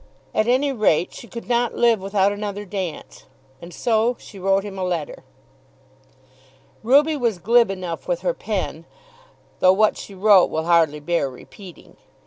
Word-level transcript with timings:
At 0.33 0.47
any 0.47 0.71
rate 0.73 1.13
she 1.13 1.27
could 1.27 1.47
not 1.47 1.75
live 1.75 1.99
without 1.99 2.31
another 2.31 2.65
dance. 2.65 3.25
And 3.61 3.71
so 3.71 4.15
she 4.17 4.39
wrote 4.39 4.63
him 4.63 4.79
a 4.79 4.83
letter. 4.83 5.23
Ruby 6.81 7.15
was 7.15 7.37
glib 7.37 7.69
enough 7.69 8.07
with 8.07 8.21
her 8.21 8.33
pen, 8.33 8.85
though 9.59 9.73
what 9.73 9.97
she 9.97 10.15
wrote 10.15 10.49
will 10.49 10.65
hardly 10.65 11.01
bear 11.01 11.29
repeating. 11.29 11.97